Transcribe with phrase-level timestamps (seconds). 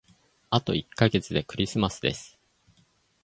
[0.49, 2.39] あと一ヶ月でクリスマスです。